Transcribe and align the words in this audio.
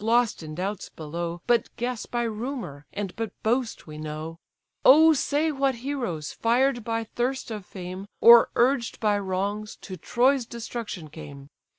lost 0.03 0.41
in 0.41 0.55
doubts 0.55 0.89
below, 0.89 1.43
But 1.45 1.69
guess 1.75 2.07
by 2.07 2.23
rumour, 2.23 2.87
and 2.91 3.15
but 3.15 3.33
boast 3.43 3.85
we 3.85 3.99
know,) 3.99 4.39
O 4.83 5.13
say 5.13 5.51
what 5.51 5.75
heroes, 5.85 6.31
fired 6.33 6.83
by 6.83 7.03
thirst 7.03 7.51
of 7.51 7.67
fame, 7.67 8.07
Or 8.19 8.49
urged 8.55 8.99
by 8.99 9.19
wrongs, 9.19 9.75
to 9.83 9.97
Troy's 9.97 10.47
destruction 10.47 11.11
came. 11.11 11.49